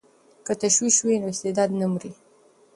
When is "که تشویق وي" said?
0.45-1.15